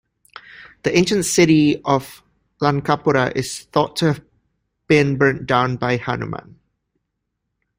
The 0.81 0.97
ancient 0.97 1.25
city 1.25 1.79
of 1.85 2.23
Lankapura 2.59 3.35
is 3.35 3.65
thought 3.65 3.95
to 3.97 4.07
have 4.13 4.23
been 4.87 5.15
burnt 5.15 5.45
down 5.45 5.75
by 5.75 5.97
Hanuman. 5.97 6.59